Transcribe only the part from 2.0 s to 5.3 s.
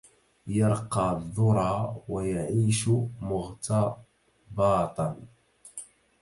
ويعيش مغتباطا